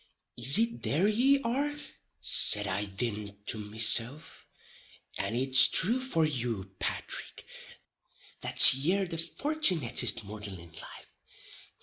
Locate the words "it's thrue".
5.37-5.99